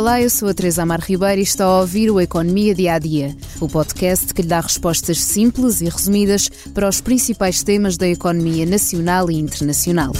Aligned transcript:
Olá, 0.00 0.18
eu 0.18 0.30
sou 0.30 0.48
a 0.48 0.54
Teresa 0.54 0.82
Amar 0.82 1.02
Ribeiro 1.02 1.40
e 1.40 1.44
está 1.44 1.66
a 1.66 1.80
ouvir 1.80 2.10
o 2.10 2.18
Economia 2.18 2.74
Dia 2.74 2.94
a 2.94 2.98
Dia, 2.98 3.36
o 3.60 3.68
podcast 3.68 4.32
que 4.32 4.40
lhe 4.40 4.48
dá 4.48 4.58
respostas 4.58 5.22
simples 5.22 5.82
e 5.82 5.90
resumidas 5.90 6.48
para 6.72 6.88
os 6.88 7.02
principais 7.02 7.62
temas 7.62 7.98
da 7.98 8.08
economia 8.08 8.64
nacional 8.64 9.30
e 9.30 9.34
internacional. 9.34 10.12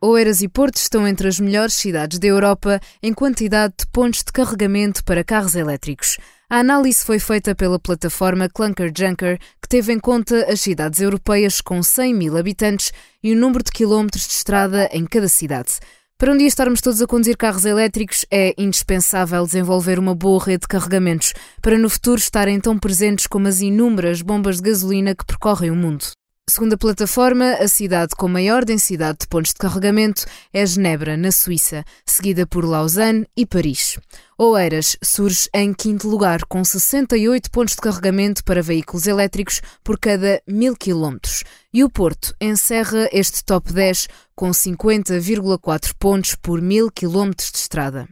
Oeiras 0.00 0.40
e 0.40 0.48
Porto 0.48 0.76
estão 0.76 1.06
entre 1.06 1.28
as 1.28 1.38
melhores 1.38 1.74
cidades 1.74 2.18
da 2.18 2.26
Europa 2.26 2.80
em 3.02 3.12
quantidade 3.12 3.74
de 3.80 3.86
pontos 3.88 4.20
de 4.24 4.32
carregamento 4.32 5.04
para 5.04 5.22
carros 5.22 5.54
elétricos. 5.54 6.16
A 6.48 6.60
análise 6.60 7.04
foi 7.04 7.18
feita 7.18 7.54
pela 7.54 7.78
plataforma 7.78 8.48
Clunker 8.48 8.90
Junker, 8.96 9.38
que 9.60 9.68
teve 9.68 9.92
em 9.92 10.00
conta 10.00 10.50
as 10.50 10.62
cidades 10.62 10.98
europeias 11.00 11.60
com 11.60 11.82
100 11.82 12.14
mil 12.14 12.38
habitantes 12.38 12.90
e 13.22 13.34
o 13.34 13.36
número 13.36 13.62
de 13.62 13.70
quilómetros 13.70 14.26
de 14.26 14.32
estrada 14.32 14.88
em 14.94 15.04
cada 15.04 15.28
cidade. 15.28 15.74
Para 16.18 16.32
um 16.32 16.36
dia 16.36 16.46
estarmos 16.46 16.80
todos 16.80 17.02
a 17.02 17.06
conduzir 17.06 17.36
carros 17.36 17.64
elétricos, 17.64 18.24
é 18.30 18.54
indispensável 18.56 19.44
desenvolver 19.44 19.98
uma 19.98 20.14
boa 20.14 20.42
rede 20.44 20.62
de 20.62 20.68
carregamentos 20.68 21.34
para 21.60 21.76
no 21.76 21.90
futuro 21.90 22.18
estarem 22.18 22.60
tão 22.60 22.78
presentes 22.78 23.26
como 23.26 23.48
as 23.48 23.60
inúmeras 23.60 24.22
bombas 24.22 24.56
de 24.56 24.70
gasolina 24.70 25.14
que 25.14 25.26
percorrem 25.26 25.70
o 25.70 25.76
mundo. 25.76 26.04
Segundo 26.52 26.74
a 26.74 26.76
plataforma, 26.76 27.54
a 27.54 27.66
cidade 27.66 28.14
com 28.14 28.28
maior 28.28 28.62
densidade 28.62 29.20
de 29.22 29.26
pontos 29.26 29.54
de 29.54 29.58
carregamento 29.58 30.26
é 30.52 30.66
Genebra, 30.66 31.16
na 31.16 31.32
Suíça, 31.32 31.82
seguida 32.04 32.46
por 32.46 32.66
Lausanne 32.66 33.26
e 33.34 33.46
Paris. 33.46 33.98
Oeiras 34.36 34.94
surge 35.02 35.48
em 35.54 35.72
quinto 35.72 36.06
lugar, 36.06 36.44
com 36.44 36.62
68 36.62 37.50
pontos 37.50 37.74
de 37.74 37.80
carregamento 37.80 38.44
para 38.44 38.60
veículos 38.60 39.06
elétricos 39.06 39.62
por 39.82 39.98
cada 39.98 40.42
mil 40.46 40.76
quilómetros. 40.76 41.42
E 41.72 41.82
o 41.82 41.88
Porto 41.88 42.34
encerra 42.38 43.08
este 43.10 43.42
top 43.42 43.72
10 43.72 44.08
com 44.36 44.50
50,4 44.50 45.94
pontos 45.98 46.34
por 46.34 46.60
mil 46.60 46.90
quilómetros 46.90 47.50
de 47.50 47.56
estrada. 47.56 48.06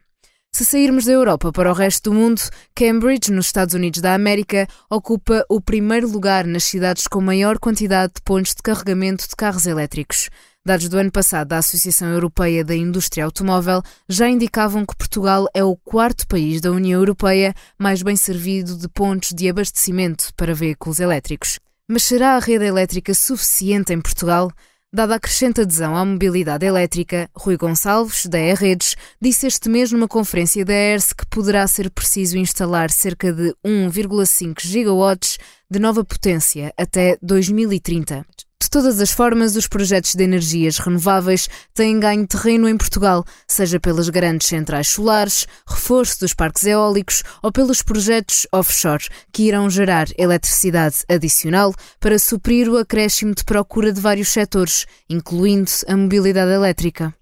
Se 0.52 0.64
sairmos 0.64 1.04
da 1.04 1.12
Europa 1.12 1.52
para 1.52 1.70
o 1.70 1.74
resto 1.74 2.10
do 2.10 2.16
mundo, 2.16 2.42
Cambridge, 2.74 3.30
nos 3.30 3.46
Estados 3.46 3.72
Unidos 3.72 4.00
da 4.00 4.14
América, 4.14 4.66
ocupa 4.90 5.44
o 5.48 5.60
primeiro 5.60 6.08
lugar 6.08 6.44
nas 6.44 6.64
cidades 6.64 7.06
com 7.06 7.20
maior 7.20 7.58
quantidade 7.58 8.14
de 8.16 8.22
pontos 8.22 8.54
de 8.54 8.62
carregamento 8.62 9.28
de 9.28 9.36
carros 9.36 9.66
elétricos. 9.66 10.28
Dados 10.66 10.88
do 10.88 10.98
ano 10.98 11.10
passado 11.10 11.48
da 11.48 11.58
Associação 11.58 12.08
Europeia 12.08 12.64
da 12.64 12.74
Indústria 12.74 13.24
Automóvel 13.24 13.80
já 14.08 14.28
indicavam 14.28 14.84
que 14.84 14.96
Portugal 14.96 15.46
é 15.54 15.62
o 15.62 15.76
quarto 15.76 16.26
país 16.26 16.60
da 16.60 16.72
União 16.72 17.00
Europeia 17.00 17.54
mais 17.78 18.02
bem 18.02 18.16
servido 18.16 18.76
de 18.76 18.88
pontos 18.88 19.30
de 19.30 19.48
abastecimento 19.48 20.34
para 20.36 20.52
veículos 20.52 20.98
elétricos. 20.98 21.60
Mas 21.88 22.02
será 22.02 22.34
a 22.34 22.40
rede 22.40 22.66
elétrica 22.66 23.14
suficiente 23.14 23.92
em 23.92 24.00
Portugal? 24.00 24.50
Dada 24.92 25.14
a 25.14 25.20
crescente 25.20 25.60
adesão 25.60 25.96
à 25.96 26.04
mobilidade 26.04 26.66
elétrica, 26.66 27.30
Rui 27.32 27.56
Gonçalves, 27.56 28.26
da 28.26 28.40
E-Redes, 28.40 28.96
disse 29.22 29.46
este 29.46 29.68
mês 29.68 29.92
numa 29.92 30.08
conferência 30.08 30.64
da 30.64 30.72
ERS 30.72 31.12
que 31.12 31.24
poderá 31.26 31.64
ser 31.68 31.88
preciso 31.92 32.36
instalar 32.36 32.90
cerca 32.90 33.32
de 33.32 33.54
1,5 33.64 34.60
gigawatts 34.60 35.38
de 35.70 35.78
nova 35.78 36.04
potência 36.04 36.74
até 36.76 37.16
2030. 37.22 38.26
De 38.72 38.78
todas 38.78 39.00
as 39.00 39.10
formas, 39.10 39.56
os 39.56 39.66
projetos 39.66 40.14
de 40.14 40.22
energias 40.22 40.78
renováveis 40.78 41.48
têm 41.74 41.98
ganho 41.98 42.24
terreno 42.24 42.68
em 42.68 42.76
Portugal, 42.76 43.24
seja 43.48 43.80
pelas 43.80 44.08
grandes 44.08 44.46
centrais 44.46 44.86
solares, 44.86 45.44
reforço 45.66 46.20
dos 46.20 46.34
parques 46.34 46.62
eólicos 46.62 47.24
ou 47.42 47.50
pelos 47.50 47.82
projetos 47.82 48.46
offshore, 48.52 49.08
que 49.32 49.42
irão 49.42 49.68
gerar 49.68 50.06
eletricidade 50.16 50.98
adicional 51.08 51.74
para 51.98 52.16
suprir 52.16 52.68
o 52.68 52.78
acréscimo 52.78 53.34
de 53.34 53.42
procura 53.42 53.92
de 53.92 54.00
vários 54.00 54.28
setores, 54.28 54.86
incluindo 55.08 55.72
a 55.88 55.96
mobilidade 55.96 56.52
elétrica. 56.52 57.12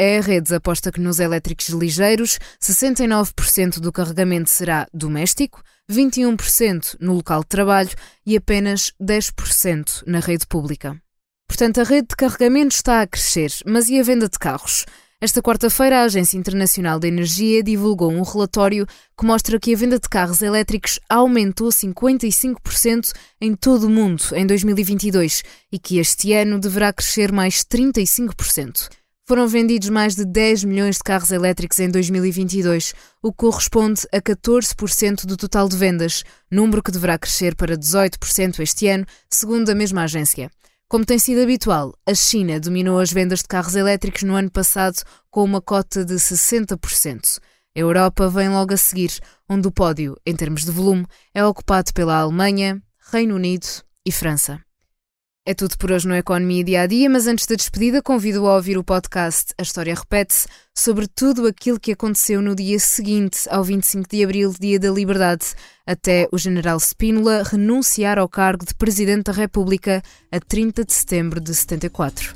A 0.00 0.22
Redes 0.22 0.50
aposta 0.50 0.90
que 0.90 0.98
nos 0.98 1.20
elétricos 1.20 1.68
ligeiros, 1.68 2.38
69% 2.58 3.80
do 3.80 3.92
carregamento 3.92 4.48
será 4.48 4.86
doméstico, 4.94 5.62
21% 5.92 6.96
no 6.98 7.12
local 7.12 7.40
de 7.40 7.48
trabalho 7.48 7.90
e 8.24 8.34
apenas 8.34 8.94
10% 8.98 10.04
na 10.06 10.20
rede 10.20 10.46
pública. 10.46 10.98
Portanto, 11.46 11.82
a 11.82 11.84
rede 11.84 12.08
de 12.08 12.16
carregamento 12.16 12.74
está 12.74 13.02
a 13.02 13.06
crescer, 13.06 13.52
mas 13.66 13.90
e 13.90 14.00
a 14.00 14.02
venda 14.02 14.26
de 14.26 14.38
carros? 14.38 14.86
Esta 15.20 15.42
quarta-feira, 15.42 16.00
a 16.00 16.04
Agência 16.04 16.38
Internacional 16.38 16.98
de 16.98 17.08
Energia 17.08 17.62
divulgou 17.62 18.10
um 18.10 18.22
relatório 18.22 18.86
que 19.18 19.26
mostra 19.26 19.60
que 19.60 19.74
a 19.74 19.76
venda 19.76 19.98
de 19.98 20.08
carros 20.08 20.40
elétricos 20.40 20.98
aumentou 21.10 21.68
55% 21.68 23.12
em 23.38 23.54
todo 23.54 23.84
o 23.84 23.90
mundo 23.90 24.22
em 24.32 24.46
2022 24.46 25.42
e 25.70 25.78
que 25.78 25.98
este 25.98 26.32
ano 26.32 26.58
deverá 26.58 26.90
crescer 26.90 27.30
mais 27.32 27.62
35%. 27.62 28.88
Foram 29.30 29.46
vendidos 29.46 29.88
mais 29.90 30.16
de 30.16 30.24
10 30.24 30.64
milhões 30.64 30.96
de 30.96 31.04
carros 31.04 31.30
elétricos 31.30 31.78
em 31.78 31.88
2022, 31.88 32.94
o 33.22 33.30
que 33.30 33.36
corresponde 33.38 34.02
a 34.12 34.20
14% 34.20 35.24
do 35.24 35.36
total 35.36 35.68
de 35.68 35.76
vendas, 35.76 36.24
número 36.50 36.82
que 36.82 36.90
deverá 36.90 37.16
crescer 37.16 37.54
para 37.54 37.78
18% 37.78 38.58
este 38.58 38.88
ano, 38.88 39.06
segundo 39.30 39.70
a 39.70 39.74
mesma 39.76 40.02
agência. 40.02 40.50
Como 40.88 41.06
tem 41.06 41.16
sido 41.16 41.42
habitual, 41.42 41.94
a 42.04 42.12
China 42.12 42.58
dominou 42.58 42.98
as 42.98 43.12
vendas 43.12 43.38
de 43.38 43.46
carros 43.46 43.76
elétricos 43.76 44.24
no 44.24 44.34
ano 44.34 44.50
passado 44.50 45.00
com 45.30 45.44
uma 45.44 45.62
cota 45.62 46.04
de 46.04 46.14
60%. 46.14 47.38
A 47.76 47.78
Europa 47.78 48.28
vem 48.28 48.48
logo 48.48 48.74
a 48.74 48.76
seguir, 48.76 49.12
onde 49.48 49.68
o 49.68 49.70
pódio, 49.70 50.16
em 50.26 50.34
termos 50.34 50.64
de 50.64 50.72
volume, 50.72 51.06
é 51.32 51.44
ocupado 51.44 51.94
pela 51.94 52.18
Alemanha, 52.18 52.82
Reino 53.12 53.36
Unido 53.36 53.68
e 54.04 54.10
França. 54.10 54.60
É 55.46 55.54
tudo 55.54 55.78
por 55.78 55.90
hoje 55.90 56.06
no 56.06 56.14
Economia 56.14 56.62
Dia 56.62 56.82
a 56.82 56.86
Dia, 56.86 57.08
mas 57.08 57.26
antes 57.26 57.46
da 57.46 57.54
despedida, 57.54 58.02
convido 58.02 58.46
a 58.46 58.56
ouvir 58.56 58.76
o 58.76 58.84
podcast 58.84 59.54
A 59.56 59.62
História 59.62 59.94
Repete-se 59.94 60.46
sobre 60.76 61.08
tudo 61.08 61.46
aquilo 61.46 61.80
que 61.80 61.92
aconteceu 61.92 62.42
no 62.42 62.54
dia 62.54 62.78
seguinte 62.78 63.48
ao 63.48 63.64
25 63.64 64.06
de 64.06 64.22
abril, 64.22 64.54
Dia 64.60 64.78
da 64.78 64.90
Liberdade, 64.90 65.46
até 65.86 66.28
o 66.30 66.36
general 66.36 66.78
Spínola 66.78 67.42
renunciar 67.42 68.18
ao 68.18 68.28
cargo 68.28 68.66
de 68.66 68.74
Presidente 68.74 69.24
da 69.24 69.32
República 69.32 70.02
a 70.30 70.38
30 70.38 70.84
de 70.84 70.92
setembro 70.92 71.40
de 71.40 71.54
74. 71.54 72.34